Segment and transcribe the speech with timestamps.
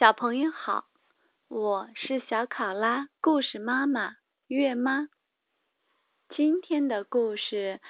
[0.00, 0.86] 小朋友好，
[1.48, 5.10] 我是小考拉故事妈妈月妈。
[6.30, 7.82] 今天的故事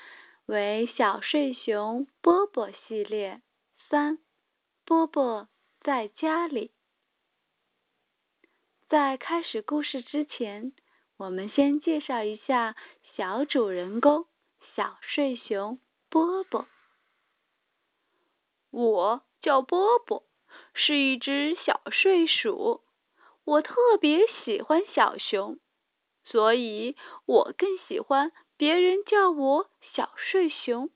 [0.44, 3.40] 为小睡熊波波系列
[3.88, 4.18] 三，
[4.84, 5.48] 波波
[5.82, 6.72] 在家里。
[8.88, 10.72] 在开始故事之前，
[11.16, 12.74] 我们先介绍一下
[13.14, 14.26] 小主人公
[14.74, 16.66] 小睡熊波波。
[18.70, 20.24] 我叫波波。
[20.82, 22.80] 是一只小睡鼠，
[23.44, 25.58] 我特别喜欢小熊，
[26.24, 30.88] 所以我更喜欢别人叫我小睡熊。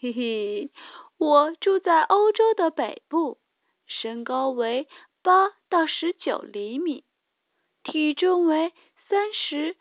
[0.00, 0.70] 嘿嘿，
[1.18, 3.38] 我住在欧洲的北部，
[3.86, 4.88] 身高为
[5.22, 7.04] 八到十九厘米，
[7.82, 8.72] 体重为
[9.10, 9.76] 三十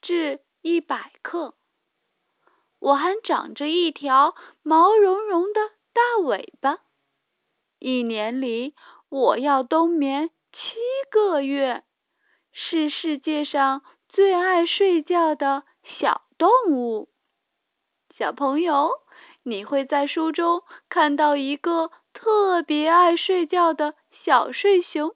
[0.00, 1.56] 至一百克，
[2.78, 6.78] 我还长着一条毛茸茸的大尾巴。
[7.78, 8.74] 一年里，
[9.08, 10.58] 我要冬眠七
[11.10, 11.84] 个月，
[12.52, 15.62] 是世界上最爱睡觉的
[16.00, 17.08] 小动物。
[18.16, 18.90] 小朋友，
[19.42, 25.14] 你会在书中看到一个特别爱睡觉的小睡熊，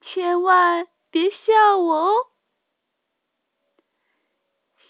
[0.00, 2.14] 千万别笑我哦。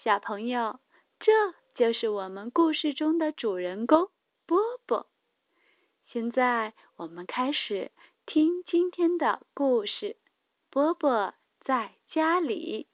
[0.04, 0.78] 小朋友，
[1.18, 1.32] 这
[1.74, 4.10] 就是我们故事中的主人公。
[6.10, 7.92] 现在我们开始
[8.24, 10.16] 听今天的故事。
[10.70, 11.34] 波波
[11.66, 12.88] 在家里。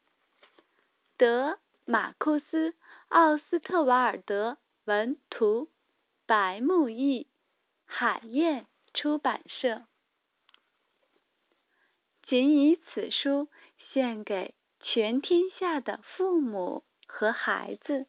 [1.17, 2.71] 德马库斯·
[3.07, 5.71] 奥斯特瓦尔德文图，
[6.27, 7.29] 白木易，
[7.85, 9.87] 海燕出版社。
[12.27, 13.49] 仅以此书
[13.93, 18.09] 献给全天下的父母和孩子。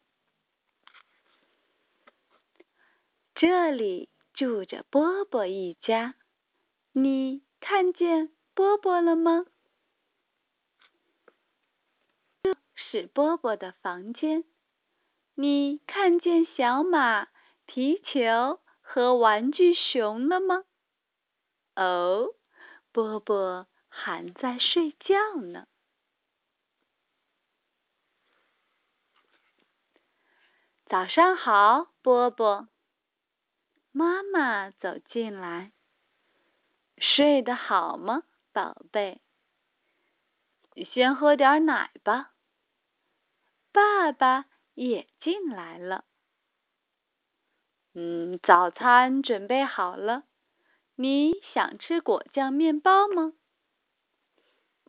[3.36, 4.08] 这里。
[4.36, 6.14] 住着波波一家，
[6.92, 9.46] 你看见波波了吗？
[12.42, 14.44] 这是波波的房间。
[15.34, 17.28] 你看见小马、
[17.64, 20.64] 皮球和玩具熊了吗？
[21.74, 22.34] 哦，
[22.92, 25.66] 波波还在睡觉呢。
[30.84, 32.68] 早上好，波波。
[33.98, 35.72] 妈妈走进来，
[36.98, 39.22] 睡得好吗，宝贝？
[40.74, 42.32] 你先喝点奶吧。
[43.72, 46.04] 爸爸也进来了。
[47.94, 50.24] 嗯，早餐准备好了。
[50.96, 53.32] 你想吃果酱面包吗？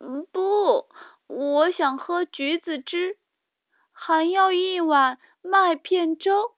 [0.01, 0.90] 嗯，不，
[1.28, 3.17] 我想喝橘子汁，
[3.94, 6.56] 还要一碗麦片粥。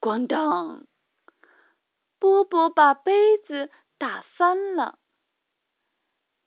[0.00, 0.86] 咣当！
[2.18, 4.98] 波波把杯子打翻了，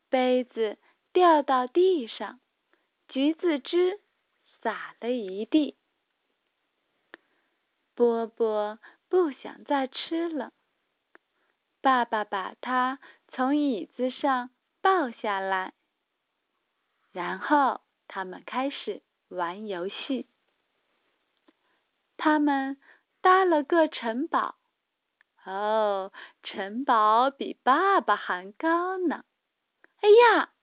[0.09, 0.80] 杯子
[1.14, 2.40] 掉到地上，
[3.08, 4.02] 橘子汁
[4.62, 5.78] 洒了一地。
[7.94, 10.52] 波波不想再吃了，
[11.80, 14.50] 爸爸把他从椅子上
[14.81, 15.74] 抱下来，
[17.12, 20.28] 然后他们开始玩游戏。
[22.18, 22.80] 他们。
[23.27, 24.55] 搭了个城堡，
[25.43, 29.25] 哦，城堡比爸爸还高呢！
[29.99, 30.53] 哎呀，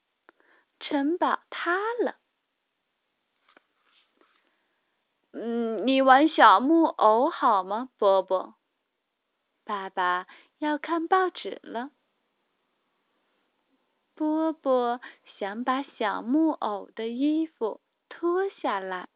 [0.80, 2.16] 城堡塌了。
[5.32, 8.54] 嗯，你玩小木偶好吗，波波？
[9.64, 10.26] 爸爸
[10.56, 11.90] 要看报纸了。
[14.14, 15.02] 波波
[15.38, 19.10] 想把小木偶的衣服脱下来，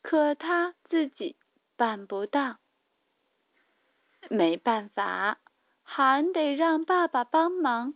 [0.00, 1.36] 可他自己。
[1.76, 2.58] 办不到，
[4.30, 5.38] 没办法，
[5.82, 7.94] 还得让爸爸帮忙。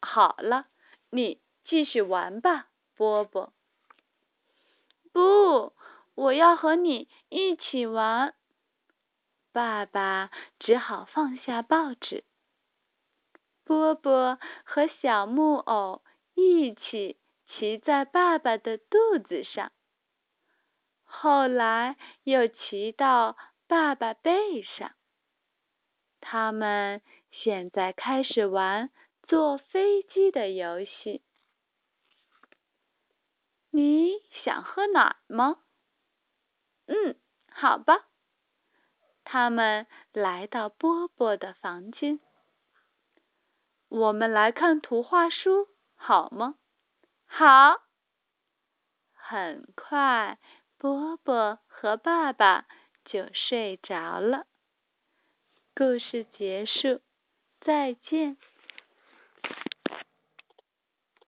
[0.00, 0.66] 好了，
[1.10, 3.52] 你继续玩吧，波波。
[5.12, 5.72] 不，
[6.14, 8.34] 我要和你一起玩。
[9.52, 12.24] 爸爸只好放下报纸。
[13.64, 16.02] 波波和小木偶
[16.34, 19.70] 一起骑在爸爸的肚子上。
[21.14, 23.36] 后来又骑到
[23.68, 24.92] 爸爸背上。
[26.20, 28.90] 他们现在开始玩
[29.28, 31.22] 坐飞机的游戏。
[33.70, 34.12] 你
[34.42, 35.58] 想喝奶吗？
[36.86, 37.20] 嗯，
[37.50, 38.06] 好吧。
[39.22, 42.20] 他们来到波波的房间。
[43.88, 46.56] 我们来看图画书好吗？
[47.26, 47.82] 好。
[49.12, 50.38] 很快。
[50.82, 52.66] 波波和爸爸
[53.04, 54.48] 就睡着了。
[55.76, 57.00] 故事结束，
[57.60, 58.36] 再见。